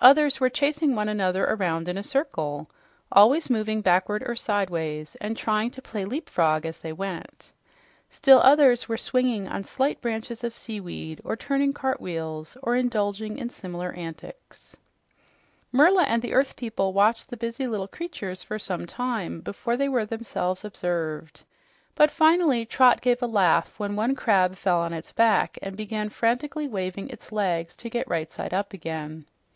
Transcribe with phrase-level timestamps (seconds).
[0.00, 2.68] Others were chasing one another around in a circle,
[3.12, 7.52] always moving backward or sidewise, and trying to play "leapfrog" as they went.
[8.10, 13.48] Still others were swinging on slight branches of seaweed or turning cartwheels or indulging in
[13.48, 14.76] similar antics.
[15.70, 19.88] Merla and the earth people watched the busy little creatures for some time before they
[19.88, 21.44] were themselves observed,
[21.94, 26.08] but finally Trot gave a laugh when one crab fell on its back and began
[26.08, 29.26] frantically waving its legs to get right side up again.